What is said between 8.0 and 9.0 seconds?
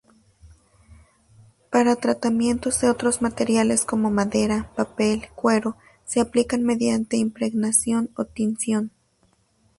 o tinción.